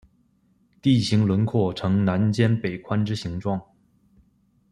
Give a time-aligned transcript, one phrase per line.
[0.81, 3.61] 地形轮廓呈南尖北宽之形状。